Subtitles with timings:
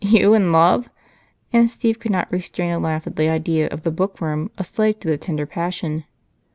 [0.03, 0.89] "You in love!"
[1.53, 4.99] And Steve could not restrain a laugh at the idea of the bookworm a slave
[5.01, 6.05] to the tender passion.